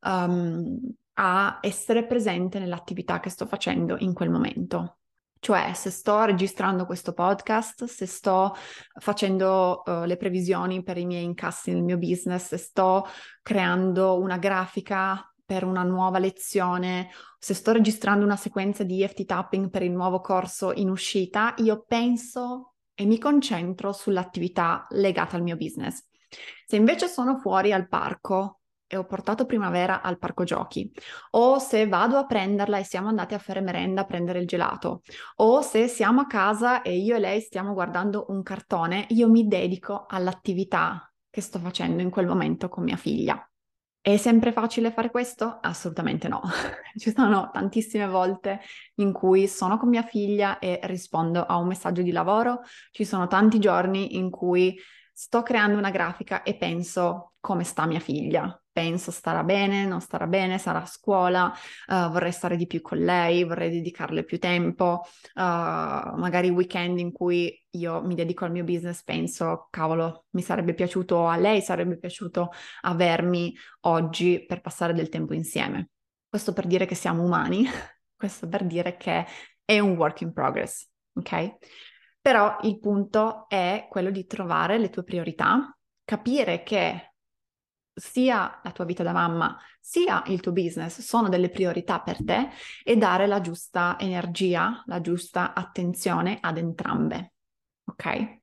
um, 0.02 0.78
a 1.14 1.58
essere 1.60 2.06
presente 2.06 2.58
nell'attività 2.58 3.20
che 3.20 3.30
sto 3.30 3.46
facendo 3.46 3.96
in 3.98 4.14
quel 4.14 4.30
momento. 4.30 4.99
Cioè, 5.42 5.72
se 5.72 5.88
sto 5.88 6.22
registrando 6.24 6.84
questo 6.84 7.14
podcast, 7.14 7.84
se 7.84 8.04
sto 8.04 8.54
facendo 8.98 9.82
uh, 9.86 10.04
le 10.04 10.18
previsioni 10.18 10.82
per 10.82 10.98
i 10.98 11.06
miei 11.06 11.24
incassi 11.24 11.72
nel 11.72 11.82
mio 11.82 11.96
business, 11.96 12.48
se 12.48 12.58
sto 12.58 13.06
creando 13.42 14.20
una 14.20 14.36
grafica 14.36 15.24
per 15.42 15.64
una 15.64 15.82
nuova 15.82 16.18
lezione, 16.18 17.08
se 17.38 17.54
sto 17.54 17.72
registrando 17.72 18.24
una 18.24 18.36
sequenza 18.36 18.84
di 18.84 19.02
EFT 19.02 19.24
tapping 19.24 19.70
per 19.70 19.82
il 19.82 19.92
nuovo 19.92 20.20
corso 20.20 20.72
in 20.74 20.90
uscita, 20.90 21.54
io 21.56 21.84
penso 21.88 22.74
e 22.94 23.06
mi 23.06 23.18
concentro 23.18 23.92
sull'attività 23.92 24.86
legata 24.90 25.36
al 25.36 25.42
mio 25.42 25.56
business. 25.56 26.06
Se 26.66 26.76
invece 26.76 27.08
sono 27.08 27.38
fuori 27.38 27.72
al 27.72 27.88
parco 27.88 28.59
e 28.92 28.96
ho 28.96 29.04
portato 29.04 29.46
primavera 29.46 30.02
al 30.02 30.18
parco 30.18 30.42
giochi, 30.42 30.90
o 31.30 31.60
se 31.60 31.86
vado 31.86 32.16
a 32.16 32.26
prenderla 32.26 32.78
e 32.78 32.82
siamo 32.82 33.06
andati 33.06 33.34
a 33.34 33.38
fare 33.38 33.60
merenda 33.60 34.00
a 34.00 34.04
prendere 34.04 34.40
il 34.40 34.48
gelato, 34.48 35.02
o 35.36 35.60
se 35.60 35.86
siamo 35.86 36.22
a 36.22 36.26
casa 36.26 36.82
e 36.82 36.96
io 36.96 37.14
e 37.14 37.20
lei 37.20 37.40
stiamo 37.40 37.72
guardando 37.72 38.26
un 38.30 38.42
cartone, 38.42 39.06
io 39.10 39.30
mi 39.30 39.46
dedico 39.46 40.06
all'attività 40.08 41.08
che 41.30 41.40
sto 41.40 41.60
facendo 41.60 42.02
in 42.02 42.10
quel 42.10 42.26
momento 42.26 42.68
con 42.68 42.82
mia 42.82 42.96
figlia. 42.96 43.44
È 44.02 44.16
sempre 44.16 44.50
facile 44.50 44.90
fare 44.90 45.10
questo? 45.10 45.58
Assolutamente 45.60 46.26
no. 46.26 46.40
Ci 46.96 47.12
sono 47.12 47.50
tantissime 47.52 48.08
volte 48.08 48.60
in 48.96 49.12
cui 49.12 49.46
sono 49.46 49.78
con 49.78 49.88
mia 49.88 50.02
figlia 50.02 50.58
e 50.58 50.80
rispondo 50.84 51.44
a 51.44 51.56
un 51.58 51.68
messaggio 51.68 52.02
di 52.02 52.10
lavoro, 52.10 52.62
ci 52.90 53.04
sono 53.04 53.28
tanti 53.28 53.60
giorni 53.60 54.16
in 54.16 54.30
cui 54.30 54.76
sto 55.12 55.42
creando 55.42 55.76
una 55.76 55.90
grafica 55.90 56.42
e 56.42 56.56
penso 56.56 57.34
come 57.40 57.62
sta 57.62 57.86
mia 57.86 58.00
figlia, 58.00 58.59
penso 58.72 59.10
starà 59.10 59.42
bene, 59.42 59.84
non 59.84 60.00
starà 60.00 60.26
bene, 60.26 60.58
sarà 60.58 60.82
a 60.82 60.86
scuola, 60.86 61.52
uh, 61.88 62.10
vorrei 62.10 62.32
stare 62.32 62.56
di 62.56 62.66
più 62.66 62.80
con 62.80 62.98
lei, 62.98 63.44
vorrei 63.44 63.70
dedicarle 63.70 64.24
più 64.24 64.38
tempo, 64.38 65.02
uh, 65.34 65.40
magari 65.40 66.50
weekend 66.50 66.98
in 66.98 67.12
cui 67.12 67.52
io 67.70 68.02
mi 68.02 68.14
dedico 68.14 68.44
al 68.44 68.50
mio 68.52 68.64
business, 68.64 69.02
penso, 69.02 69.68
cavolo, 69.70 70.26
mi 70.30 70.42
sarebbe 70.42 70.74
piaciuto, 70.74 71.26
a 71.26 71.36
lei 71.36 71.60
sarebbe 71.60 71.98
piaciuto 71.98 72.50
avermi 72.82 73.54
oggi 73.82 74.44
per 74.46 74.60
passare 74.60 74.92
del 74.92 75.08
tempo 75.08 75.34
insieme. 75.34 75.90
Questo 76.28 76.52
per 76.52 76.66
dire 76.66 76.86
che 76.86 76.94
siamo 76.94 77.22
umani, 77.22 77.64
questo 78.16 78.48
per 78.48 78.64
dire 78.64 78.96
che 78.96 79.26
è 79.64 79.78
un 79.78 79.96
work 79.96 80.20
in 80.20 80.32
progress, 80.32 80.88
ok? 81.14 81.56
Però 82.20 82.58
il 82.62 82.78
punto 82.78 83.48
è 83.48 83.86
quello 83.88 84.10
di 84.10 84.26
trovare 84.26 84.78
le 84.78 84.90
tue 84.90 85.04
priorità, 85.04 85.76
capire 86.04 86.62
che 86.62 87.09
sia 88.00 88.60
la 88.62 88.72
tua 88.72 88.84
vita 88.84 89.02
da 89.02 89.12
mamma, 89.12 89.56
sia 89.78 90.22
il 90.26 90.40
tuo 90.40 90.52
business 90.52 91.00
sono 91.00 91.28
delle 91.28 91.50
priorità 91.50 92.00
per 92.00 92.24
te 92.24 92.48
e 92.82 92.96
dare 92.96 93.26
la 93.26 93.40
giusta 93.40 93.96
energia, 93.98 94.82
la 94.86 95.00
giusta 95.00 95.54
attenzione 95.54 96.38
ad 96.40 96.56
entrambe. 96.56 97.34
Ok? 97.84 98.38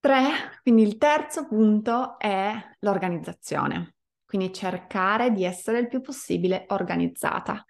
Tre, 0.00 0.60
quindi 0.62 0.82
il 0.82 0.98
terzo 0.98 1.46
punto 1.46 2.18
è 2.18 2.52
l'organizzazione. 2.80 3.94
Quindi 4.24 4.52
cercare 4.52 5.32
di 5.32 5.44
essere 5.44 5.78
il 5.78 5.88
più 5.88 6.00
possibile 6.00 6.64
organizzata. 6.68 7.64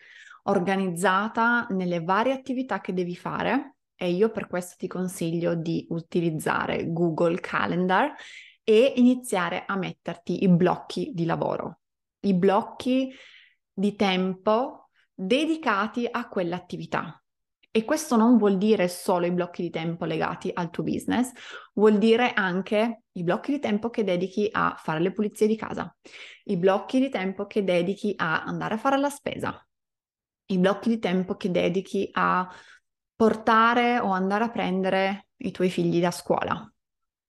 Organizzata 0.45 1.67
nelle 1.71 2.01
varie 2.01 2.33
attività 2.33 2.81
che 2.81 2.93
devi 2.93 3.17
fare 3.17 3.77
e 3.97 4.11
io 4.11 4.31
per 4.31 4.47
questo 4.47 4.75
ti 4.77 4.87
consiglio 4.87 5.55
di 5.55 5.87
utilizzare 5.91 6.91
Google 6.93 7.39
Calendar 7.41 8.13
e 8.65 8.95
iniziare 8.97 9.65
a 9.67 9.77
metterti 9.77 10.43
i 10.43 10.49
blocchi 10.49 11.13
di 11.15 11.27
lavoro, 11.27 11.81
i 12.21 12.35
blocchi 12.35 13.13
di 13.73 13.95
tempo 13.95 14.89
dedicati 15.13 16.09
a 16.11 16.29
quell'attività. 16.29 17.19
E 17.77 17.85
questo 17.85 18.15
non 18.17 18.37
vuol 18.39 18.57
dire 18.57 18.87
solo 18.87 19.27
i 19.27 19.33
blocchi 19.33 19.63
di 19.63 19.71
tempo 19.71 20.05
legati 20.05 20.49
al 20.55 20.71
tuo 20.71 20.85
business, 20.85 21.33
vuol 21.75 21.99
dire 21.99 22.33
anche 22.33 23.03
i 23.13 23.25
blocchi 23.25 23.51
di 23.51 23.59
tempo 23.59 23.91
che 23.91 24.05
dedichi 24.05 24.49
a 24.51 24.77
fare 24.79 25.01
le 25.01 25.11
pulizie 25.11 25.49
di 25.49 25.57
casa, 25.57 25.95
i 26.45 26.57
blocchi 26.57 27.01
di 27.01 27.09
tempo 27.09 27.47
che 27.47 27.65
dedichi 27.65 28.15
a 28.17 28.45
andare 28.45 28.75
a 28.75 28.79
fare 28.79 28.97
la 28.97 29.11
spesa, 29.11 29.67
i 30.47 30.59
blocchi 30.59 30.89
di 30.89 30.99
tempo 31.01 31.35
che 31.35 31.51
dedichi 31.51 32.09
a 32.13 32.49
portare 33.17 33.99
o 33.99 34.11
andare 34.11 34.45
a 34.45 34.51
prendere 34.51 35.29
i 35.39 35.51
tuoi 35.51 35.69
figli 35.69 36.01
da 36.01 36.13
scuola, 36.13 36.74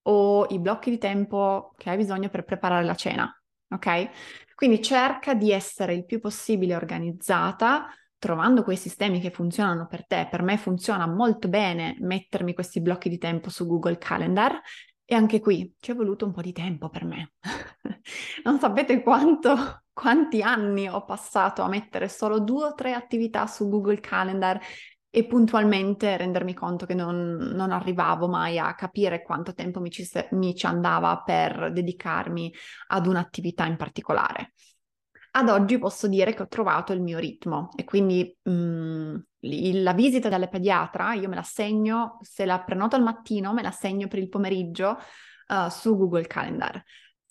o 0.07 0.45
i 0.49 0.59
blocchi 0.59 0.89
di 0.89 0.97
tempo 0.97 1.73
che 1.77 1.89
hai 1.89 1.97
bisogno 1.97 2.29
per 2.29 2.43
preparare 2.43 2.83
la 2.83 2.95
cena, 2.95 3.41
ok? 3.69 4.09
Quindi 4.55 4.81
cerca 4.81 5.33
di 5.33 5.51
essere 5.51 5.93
il 5.93 6.05
più 6.05 6.19
possibile 6.19 6.75
organizzata 6.75 7.87
trovando 8.17 8.63
quei 8.63 8.77
sistemi 8.77 9.19
che 9.19 9.29
funzionano 9.29 9.85
per 9.87 10.07
te. 10.07 10.27
Per 10.29 10.41
me 10.41 10.57
funziona 10.57 11.05
molto 11.05 11.47
bene 11.47 11.95
mettermi 11.99 12.53
questi 12.53 12.81
blocchi 12.81 13.09
di 13.09 13.17
tempo 13.17 13.49
su 13.49 13.67
Google 13.67 13.97
Calendar 13.97 14.59
e 15.03 15.13
anche 15.13 15.39
qui 15.39 15.71
ci 15.79 15.91
è 15.91 15.95
voluto 15.95 16.25
un 16.25 16.31
po' 16.31 16.41
di 16.41 16.51
tempo 16.51 16.89
per 16.89 17.05
me. 17.05 17.33
non 18.43 18.57
sapete 18.57 19.03
quanto, 19.03 19.83
quanti 19.93 20.41
anni 20.41 20.87
ho 20.89 21.05
passato 21.05 21.61
a 21.61 21.67
mettere 21.67 22.09
solo 22.09 22.39
due 22.39 22.65
o 22.65 22.73
tre 22.73 22.93
attività 22.93 23.45
su 23.45 23.69
Google 23.69 23.99
Calendar 23.99 24.59
e 25.15 25.25
puntualmente 25.25 26.17
rendermi 26.17 26.53
conto 26.53 26.85
che 26.85 26.93
non, 26.93 27.37
non 27.53 27.71
arrivavo 27.71 28.27
mai 28.27 28.59
a 28.59 28.75
capire 28.75 29.21
quanto 29.21 29.53
tempo 29.53 29.79
mi 29.79 29.89
ci, 29.89 30.05
mi 30.31 30.53
ci 30.53 30.65
andava 30.65 31.21
per 31.25 31.71
dedicarmi 31.71 32.53
ad 32.87 33.07
un'attività 33.07 33.65
in 33.65 33.77
particolare. 33.77 34.51
Ad 35.31 35.47
oggi 35.47 35.77
posso 35.77 36.09
dire 36.09 36.33
che 36.33 36.41
ho 36.41 36.49
trovato 36.49 36.91
il 36.91 37.01
mio 37.01 37.17
ritmo 37.17 37.69
e 37.77 37.85
quindi 37.85 38.35
mh, 38.41 38.51
mm, 38.51 39.15
la 39.83 39.93
visita 39.93 40.27
dalle 40.27 40.49
pediatra 40.49 41.13
io 41.13 41.29
me 41.29 41.35
la 41.35 41.43
segno, 41.43 42.17
se 42.19 42.43
la 42.43 42.59
prenoto 42.59 42.97
al 42.97 43.03
mattino 43.03 43.53
me 43.53 43.61
la 43.61 43.71
segno 43.71 44.09
per 44.09 44.19
il 44.19 44.27
pomeriggio 44.27 44.97
uh, 45.47 45.69
su 45.69 45.95
Google 45.95 46.27
Calendar. 46.27 46.83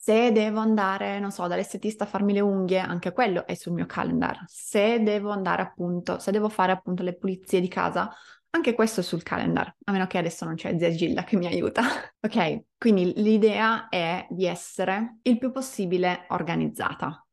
Se 0.04 0.32
devo 0.32 0.60
andare, 0.60 1.18
non 1.18 1.30
so, 1.30 1.46
dall'estetista 1.46 2.04
a 2.04 2.06
farmi 2.06 2.34
le 2.34 2.40
unghie, 2.40 2.78
anche 2.78 3.10
quello 3.12 3.46
è 3.46 3.54
sul 3.54 3.72
mio 3.72 3.86
calendar. 3.86 4.44
Se 4.46 5.02
devo 5.02 5.30
andare 5.30 5.62
appunto, 5.62 6.18
se 6.18 6.30
devo 6.30 6.50
fare 6.50 6.72
appunto 6.72 7.02
le 7.02 7.16
pulizie 7.16 7.58
di 7.58 7.68
casa, 7.68 8.14
anche 8.50 8.74
questo 8.74 9.00
è 9.00 9.02
sul 9.02 9.22
calendar, 9.22 9.74
a 9.82 9.92
meno 9.92 10.06
che 10.06 10.18
adesso 10.18 10.44
non 10.44 10.56
c'è 10.56 10.76
zia 10.78 10.90
Gilda 10.90 11.24
che 11.24 11.38
mi 11.38 11.46
aiuta. 11.46 11.84
ok, 12.20 12.64
quindi 12.76 13.14
l'idea 13.16 13.88
è 13.88 14.26
di 14.28 14.44
essere 14.44 15.20
il 15.22 15.38
più 15.38 15.50
possibile 15.50 16.26
organizzata. 16.28 17.26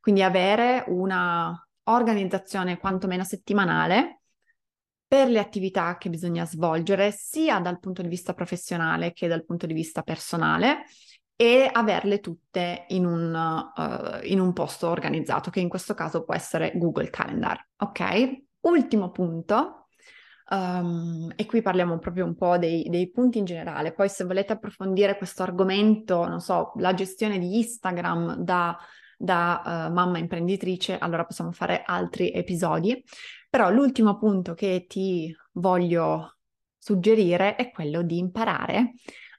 Quindi 0.00 0.24
avere 0.24 0.82
una 0.88 1.56
organizzazione 1.84 2.78
quantomeno 2.78 3.22
settimanale 3.22 4.22
per 5.06 5.28
le 5.28 5.38
attività 5.38 5.96
che 5.96 6.10
bisogna 6.10 6.44
svolgere, 6.44 7.12
sia 7.12 7.60
dal 7.60 7.78
punto 7.78 8.02
di 8.02 8.08
vista 8.08 8.34
professionale 8.34 9.12
che 9.12 9.28
dal 9.28 9.44
punto 9.44 9.66
di 9.66 9.74
vista 9.74 10.02
personale, 10.02 10.86
e 11.36 11.68
averle 11.70 12.20
tutte 12.20 12.86
in 12.88 13.04
un, 13.04 13.32
uh, 13.76 14.26
in 14.26 14.40
un 14.40 14.52
posto 14.52 14.88
organizzato, 14.88 15.50
che 15.50 15.60
in 15.60 15.68
questo 15.68 15.94
caso 15.94 16.24
può 16.24 16.34
essere 16.34 16.72
Google 16.74 17.10
Calendar. 17.10 17.62
Ok? 17.76 18.44
Ultimo 18.60 19.10
punto, 19.10 19.86
Um, 20.48 21.32
e 21.34 21.44
qui 21.44 21.60
parliamo 21.60 21.98
proprio 21.98 22.24
un 22.24 22.36
po' 22.36 22.56
dei, 22.56 22.88
dei, 22.88 23.10
punti 23.10 23.38
in 23.38 23.44
generale. 23.44 23.92
Poi, 23.92 24.08
se 24.08 24.24
volete 24.24 24.52
approfondire 24.52 25.16
questo 25.16 25.42
argomento, 25.42 26.26
non 26.26 26.40
so, 26.40 26.72
la 26.76 26.94
gestione 26.94 27.38
di 27.38 27.56
Instagram 27.56 28.36
da, 28.36 28.76
da 29.16 29.88
uh, 29.88 29.92
mamma 29.92 30.18
imprenditrice, 30.18 30.98
allora 30.98 31.24
possiamo 31.24 31.50
fare 31.50 31.82
altri 31.84 32.30
episodi. 32.30 33.02
Però 33.50 33.70
l'ultimo 33.70 34.16
punto 34.18 34.54
che 34.54 34.86
ti 34.88 35.34
voglio 35.52 36.36
suggerire 36.78 37.56
è 37.56 37.70
quello 37.70 38.02
di 38.02 38.18
imparare 38.18 38.92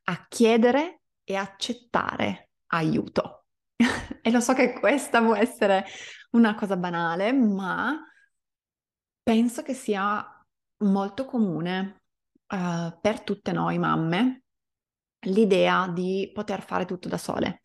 a 0.06 0.26
chiedere 0.28 1.02
e 1.30 1.36
accettare 1.36 2.52
aiuto. 2.68 3.48
e 4.22 4.32
lo 4.32 4.40
so 4.40 4.54
che 4.54 4.72
questa 4.80 5.22
può 5.22 5.36
essere 5.36 5.84
una 6.32 6.56
cosa 6.56 6.78
banale, 6.78 7.34
ma 7.34 8.02
penso 9.22 9.62
che 9.62 9.74
sia 9.74 10.26
molto 10.84 11.26
comune 11.26 12.04
uh, 12.48 12.98
per 13.02 13.22
tutte 13.24 13.52
noi 13.52 13.78
mamme 13.78 14.44
l'idea 15.26 15.90
di 15.90 16.32
poter 16.34 16.62
fare 16.62 16.86
tutto 16.86 17.10
da 17.10 17.18
sole, 17.18 17.60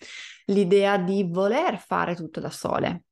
l'idea 0.47 0.99
di 0.99 1.29
voler 1.31 1.79
fare 1.79 2.17
tutto 2.17 2.41
da 2.41 2.51
sole. 2.51 3.05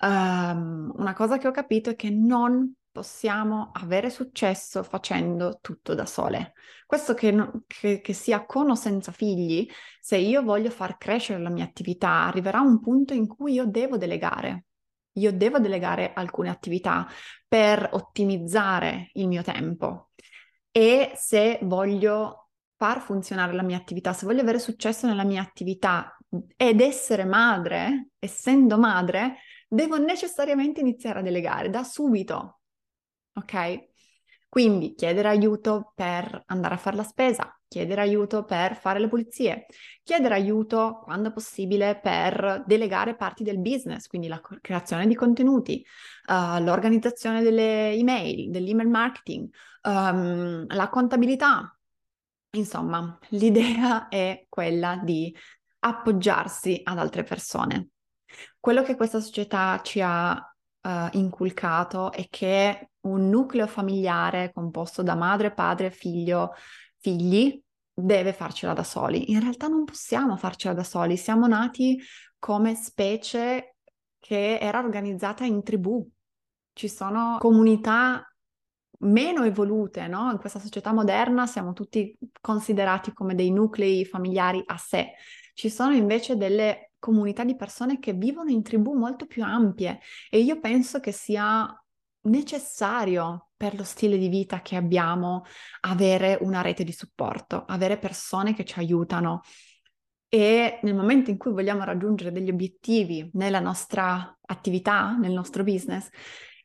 Um, 0.00 0.92
una 0.96 1.14
cosa 1.14 1.38
che 1.38 1.48
ho 1.48 1.52
capito 1.52 1.88
è 1.88 1.96
che 1.96 2.10
non 2.10 2.70
possiamo 2.96 3.72
avere 3.74 4.08
successo 4.08 4.82
facendo 4.82 5.58
tutto 5.60 5.92
da 5.94 6.06
sole. 6.06 6.54
Questo 6.86 7.12
che, 7.12 7.50
che, 7.66 8.00
che, 8.00 8.12
sia 8.14 8.46
con 8.46 8.70
o 8.70 8.74
senza 8.74 9.12
figli, 9.12 9.68
se 10.00 10.16
io 10.16 10.42
voglio 10.42 10.70
far 10.70 10.96
crescere 10.96 11.42
la 11.42 11.50
mia 11.50 11.64
attività, 11.64 12.24
arriverà 12.24 12.60
un 12.60 12.80
punto 12.80 13.12
in 13.12 13.26
cui 13.26 13.52
io 13.52 13.66
devo 13.66 13.98
delegare. 13.98 14.64
Io 15.16 15.30
devo 15.30 15.58
delegare 15.58 16.14
alcune 16.14 16.48
attività 16.48 17.06
per 17.46 17.86
ottimizzare 17.92 19.10
il 19.14 19.28
mio 19.28 19.42
tempo. 19.42 20.12
E 20.70 21.12
se 21.16 21.58
voglio 21.64 22.48
far 22.76 23.00
funzionare 23.00 23.52
la 23.52 23.62
mia 23.62 23.76
attività, 23.76 24.14
se 24.14 24.24
voglio 24.24 24.40
avere 24.40 24.58
successo 24.58 25.06
nella 25.06 25.24
mia 25.24 25.42
attività 25.42 26.16
ed 26.56 26.80
essere 26.80 27.26
madre, 27.26 28.08
essendo 28.18 28.78
madre, 28.78 29.36
devo 29.68 29.98
necessariamente 29.98 30.80
iniziare 30.80 31.18
a 31.18 31.22
delegare 31.22 31.68
da 31.68 31.84
subito 31.84 32.60
ok? 33.36 33.88
Quindi 34.48 34.94
chiedere 34.94 35.28
aiuto 35.28 35.92
per 35.94 36.44
andare 36.46 36.74
a 36.74 36.78
fare 36.78 36.96
la 36.96 37.02
spesa, 37.02 37.58
chiedere 37.68 38.00
aiuto 38.00 38.44
per 38.44 38.76
fare 38.76 38.98
le 38.98 39.08
pulizie, 39.08 39.66
chiedere 40.02 40.34
aiuto 40.34 41.00
quando 41.04 41.30
possibile 41.30 41.98
per 42.00 42.64
delegare 42.66 43.16
parti 43.16 43.44
del 43.44 43.58
business, 43.58 44.06
quindi 44.06 44.28
la 44.28 44.40
creazione 44.60 45.06
di 45.06 45.14
contenuti, 45.14 45.84
uh, 46.28 46.62
l'organizzazione 46.62 47.42
delle 47.42 47.92
email, 47.92 48.50
dell'email 48.50 48.88
marketing, 48.88 49.48
um, 49.82 50.64
la 50.68 50.88
contabilità. 50.88 51.78
Insomma, 52.52 53.18
l'idea 53.30 54.08
è 54.08 54.46
quella 54.48 54.98
di 55.02 55.36
appoggiarsi 55.80 56.80
ad 56.82 56.98
altre 56.98 57.24
persone. 57.24 57.90
Quello 58.58 58.82
che 58.82 58.96
questa 58.96 59.20
società 59.20 59.80
ci 59.82 60.00
ha 60.02 60.55
uh, 60.86 61.08
inculcato 61.12 62.12
è 62.12 62.28
che 62.30 62.90
un 63.00 63.28
nucleo 63.28 63.66
familiare 63.66 64.52
composto 64.52 65.02
da 65.02 65.14
madre, 65.16 65.52
padre, 65.52 65.90
figlio, 65.90 66.52
figli 66.98 67.60
deve 67.92 68.32
farcela 68.32 68.72
da 68.72 68.84
soli. 68.84 69.32
In 69.32 69.40
realtà 69.40 69.66
non 69.66 69.84
possiamo 69.84 70.36
farcela 70.36 70.74
da 70.74 70.84
soli, 70.84 71.16
siamo 71.16 71.46
nati 71.46 72.00
come 72.38 72.74
specie 72.74 73.76
che 74.18 74.58
era 74.58 74.78
organizzata 74.78 75.44
in 75.44 75.62
tribù. 75.62 76.06
Ci 76.72 76.88
sono 76.88 77.36
comunità 77.38 78.22
meno 79.00 79.44
evolute, 79.44 80.06
no? 80.06 80.30
In 80.30 80.38
questa 80.38 80.58
società 80.58 80.92
moderna 80.92 81.46
siamo 81.46 81.72
tutti 81.72 82.16
considerati 82.40 83.12
come 83.12 83.34
dei 83.34 83.50
nuclei 83.50 84.04
familiari 84.04 84.62
a 84.66 84.76
sé. 84.76 85.12
Ci 85.54 85.70
sono 85.70 85.94
invece 85.94 86.36
delle 86.36 86.92
comunità 87.06 87.44
di 87.44 87.54
persone 87.54 88.00
che 88.00 88.14
vivono 88.14 88.50
in 88.50 88.64
tribù 88.64 88.94
molto 88.94 89.26
più 89.26 89.44
ampie 89.44 90.00
e 90.28 90.40
io 90.40 90.58
penso 90.58 90.98
che 90.98 91.12
sia 91.12 91.72
necessario 92.22 93.50
per 93.56 93.76
lo 93.76 93.84
stile 93.84 94.18
di 94.18 94.28
vita 94.28 94.60
che 94.60 94.74
abbiamo 94.74 95.44
avere 95.82 96.36
una 96.40 96.62
rete 96.62 96.82
di 96.82 96.90
supporto, 96.90 97.64
avere 97.64 97.96
persone 97.96 98.54
che 98.54 98.64
ci 98.64 98.80
aiutano. 98.80 99.42
E 100.28 100.80
nel 100.82 100.96
momento 100.96 101.30
in 101.30 101.38
cui 101.38 101.52
vogliamo 101.52 101.84
raggiungere 101.84 102.32
degli 102.32 102.50
obiettivi 102.50 103.30
nella 103.34 103.60
nostra 103.60 104.36
attività, 104.44 105.16
nel 105.16 105.30
nostro 105.30 105.62
business, 105.62 106.08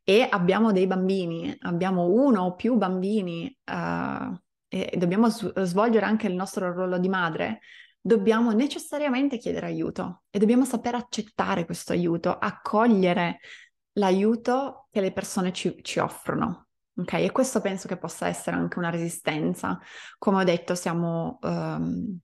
e 0.04 0.28
abbiamo 0.28 0.72
dei 0.72 0.88
bambini, 0.88 1.56
abbiamo 1.60 2.08
uno 2.08 2.42
o 2.42 2.56
più 2.56 2.76
bambini 2.78 3.56
uh, 3.72 4.36
e 4.68 4.98
dobbiamo 4.98 5.30
svolgere 5.30 6.08
anche 6.08 6.26
il 6.26 6.34
nostro 6.34 6.74
ruolo 6.74 6.98
di 6.98 7.10
madre, 7.10 7.60
dobbiamo 8.02 8.52
necessariamente 8.52 9.38
chiedere 9.38 9.68
aiuto 9.68 10.24
e 10.32 10.40
dobbiamo 10.40 10.66
saper 10.66 10.96
accettare 10.96 11.66
questo 11.66 11.94
aiuto, 11.94 12.36
accogliere 12.36 13.40
l'aiuto 13.94 14.88
che 14.90 15.02
le 15.02 15.12
persone 15.12 15.54
ci, 15.54 15.78
ci 15.84 16.00
offrono. 16.00 16.68
Ok, 16.96 17.14
e 17.14 17.32
questo 17.32 17.62
penso 17.62 17.88
che 17.88 17.98
possa 17.98 18.28
essere 18.28 18.58
anche 18.58 18.78
una 18.80 18.90
resistenza. 18.90 19.80
Come 20.18 20.42
ho 20.42 20.44
detto, 20.44 20.76
siamo 20.76 21.40
um, 21.42 22.18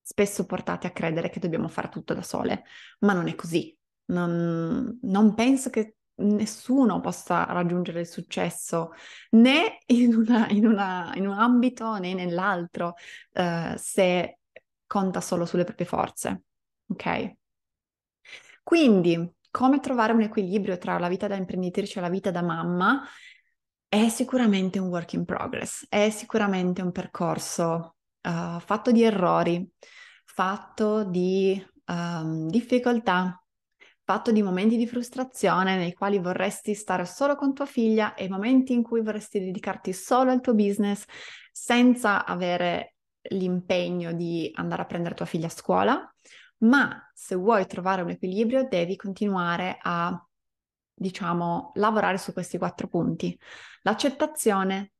spesso 0.00 0.46
portati 0.46 0.86
a 0.86 0.90
credere 0.90 1.28
che 1.28 1.40
dobbiamo 1.40 1.68
fare 1.68 1.88
tutto 1.88 2.14
da 2.14 2.22
sole, 2.22 2.64
ma 3.00 3.14
non 3.14 3.26
è 3.28 3.34
così. 3.34 3.76
Non, 4.06 4.98
non 5.02 5.34
penso 5.34 5.70
che 5.70 5.96
nessuno 6.16 7.00
possa 7.00 7.44
raggiungere 7.44 8.00
il 8.00 8.06
successo 8.06 8.92
né 9.30 9.78
in, 9.86 10.14
una, 10.14 10.48
in, 10.48 10.66
una, 10.66 11.12
in 11.14 11.26
un 11.26 11.38
ambito 11.38 11.96
né 11.98 12.14
nell'altro 12.14 12.94
uh, 13.34 13.74
se 13.76 14.38
conta 14.92 15.22
solo 15.22 15.46
sulle 15.46 15.64
proprie 15.64 15.86
forze. 15.86 16.42
Ok? 16.88 17.32
Quindi 18.62 19.34
come 19.50 19.80
trovare 19.80 20.12
un 20.12 20.20
equilibrio 20.20 20.76
tra 20.76 20.98
la 20.98 21.08
vita 21.08 21.26
da 21.26 21.36
imprenditrice 21.36 21.98
e 21.98 22.02
la 22.02 22.10
vita 22.10 22.30
da 22.30 22.42
mamma 22.42 23.02
è 23.88 24.10
sicuramente 24.10 24.78
un 24.78 24.88
work 24.88 25.14
in 25.14 25.24
progress, 25.24 25.86
è 25.88 26.10
sicuramente 26.10 26.82
un 26.82 26.92
percorso 26.92 27.96
uh, 28.20 28.60
fatto 28.60 28.92
di 28.92 29.02
errori, 29.02 29.66
fatto 30.26 31.04
di 31.04 31.62
um, 31.86 32.48
difficoltà, 32.48 33.42
fatto 34.04 34.30
di 34.30 34.42
momenti 34.42 34.76
di 34.76 34.86
frustrazione 34.86 35.76
nei 35.76 35.94
quali 35.94 36.18
vorresti 36.18 36.74
stare 36.74 37.06
solo 37.06 37.34
con 37.34 37.54
tua 37.54 37.66
figlia 37.66 38.12
e 38.12 38.28
momenti 38.28 38.74
in 38.74 38.82
cui 38.82 39.00
vorresti 39.00 39.40
dedicarti 39.40 39.94
solo 39.94 40.30
al 40.30 40.42
tuo 40.42 40.54
business 40.54 41.04
senza 41.50 42.26
avere 42.26 42.91
l'impegno 43.30 44.12
di 44.12 44.50
andare 44.54 44.82
a 44.82 44.86
prendere 44.86 45.14
tua 45.14 45.26
figlia 45.26 45.46
a 45.46 45.50
scuola 45.50 46.12
ma 46.62 47.10
se 47.12 47.34
vuoi 47.34 47.66
trovare 47.66 48.02
un 48.02 48.10
equilibrio 48.10 48.66
devi 48.68 48.96
continuare 48.96 49.78
a, 49.80 50.26
diciamo, 50.92 51.72
lavorare 51.74 52.18
su 52.18 52.32
questi 52.32 52.58
quattro 52.58 52.88
punti. 52.88 53.38
L'accettazione, 53.82 54.92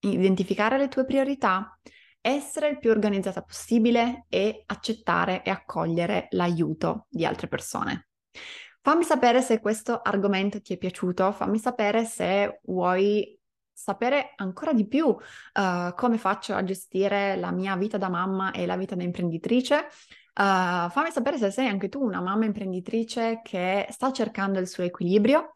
identificare 0.00 0.78
le 0.78 0.88
tue 0.88 1.04
priorità, 1.04 1.78
essere 2.20 2.68
il 2.68 2.78
più 2.78 2.90
organizzata 2.90 3.42
possibile 3.42 4.26
e 4.28 4.64
accettare 4.66 5.42
e 5.44 5.50
accogliere 5.50 6.26
l'aiuto 6.30 7.06
di 7.08 7.24
altre 7.24 7.46
persone. 7.46 8.08
Fammi 8.80 9.04
sapere 9.04 9.40
se 9.42 9.60
questo 9.60 10.00
argomento 10.02 10.60
ti 10.60 10.74
è 10.74 10.78
piaciuto, 10.78 11.30
fammi 11.32 11.58
sapere 11.58 12.04
se 12.04 12.60
vuoi 12.64 13.37
sapere 13.78 14.32
ancora 14.36 14.72
di 14.72 14.88
più 14.88 15.06
uh, 15.06 15.94
come 15.94 16.18
faccio 16.18 16.54
a 16.54 16.64
gestire 16.64 17.36
la 17.36 17.52
mia 17.52 17.76
vita 17.76 17.96
da 17.96 18.08
mamma 18.08 18.50
e 18.50 18.66
la 18.66 18.76
vita 18.76 18.96
da 18.96 19.04
imprenditrice. 19.04 19.86
Uh, 20.34 20.90
fammi 20.90 21.10
sapere 21.12 21.38
se 21.38 21.50
sei 21.52 21.68
anche 21.68 21.88
tu 21.88 22.02
una 22.02 22.20
mamma 22.20 22.44
imprenditrice 22.44 23.40
che 23.42 23.86
sta 23.90 24.12
cercando 24.12 24.58
il 24.58 24.68
suo 24.68 24.82
equilibrio 24.82 25.52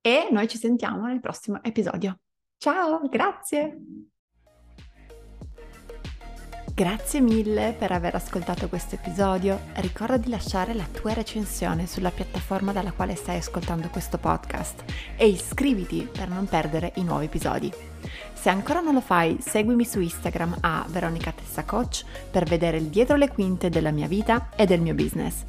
e 0.00 0.28
noi 0.30 0.48
ci 0.48 0.56
sentiamo 0.56 1.06
nel 1.06 1.20
prossimo 1.20 1.62
episodio. 1.62 2.20
Ciao, 2.56 3.06
grazie! 3.08 4.16
Grazie 6.78 7.20
mille 7.20 7.74
per 7.76 7.90
aver 7.90 8.14
ascoltato 8.14 8.68
questo 8.68 8.94
episodio. 8.94 9.58
Ricorda 9.78 10.16
di 10.16 10.28
lasciare 10.28 10.74
la 10.74 10.86
tua 10.88 11.12
recensione 11.12 11.88
sulla 11.88 12.12
piattaforma 12.12 12.70
dalla 12.70 12.92
quale 12.92 13.16
stai 13.16 13.38
ascoltando 13.38 13.88
questo 13.88 14.16
podcast 14.16 14.84
e 15.16 15.26
iscriviti 15.26 16.08
per 16.08 16.28
non 16.28 16.46
perdere 16.46 16.92
i 16.94 17.02
nuovi 17.02 17.24
episodi. 17.24 17.72
Se 18.32 18.48
ancora 18.48 18.78
non 18.78 18.94
lo 18.94 19.00
fai, 19.00 19.38
seguimi 19.40 19.84
su 19.84 19.98
Instagram 19.98 20.58
a 20.60 20.86
Veronica 20.88 21.32
Tessa 21.32 21.64
Coach 21.64 22.04
per 22.30 22.44
vedere 22.44 22.76
il 22.76 22.86
dietro 22.86 23.16
le 23.16 23.26
quinte 23.28 23.70
della 23.70 23.90
mia 23.90 24.06
vita 24.06 24.50
e 24.54 24.64
del 24.64 24.80
mio 24.80 24.94
business. 24.94 25.42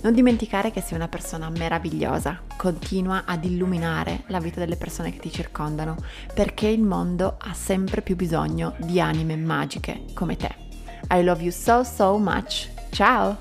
Non 0.00 0.12
dimenticare 0.12 0.72
che 0.72 0.80
sei 0.80 0.96
una 0.96 1.06
persona 1.06 1.48
meravigliosa, 1.48 2.40
continua 2.56 3.22
ad 3.24 3.44
illuminare 3.44 4.24
la 4.26 4.40
vita 4.40 4.58
delle 4.58 4.76
persone 4.76 5.12
che 5.12 5.20
ti 5.20 5.30
circondano, 5.30 5.94
perché 6.34 6.66
il 6.66 6.82
mondo 6.82 7.36
ha 7.38 7.54
sempre 7.54 8.02
più 8.02 8.16
bisogno 8.16 8.74
di 8.78 9.00
anime 9.00 9.36
magiche 9.36 10.06
come 10.12 10.36
te. 10.36 10.70
I 11.10 11.22
love 11.22 11.42
you 11.42 11.50
so 11.50 11.82
so 11.82 12.18
much. 12.18 12.68
Ciao! 12.92 13.36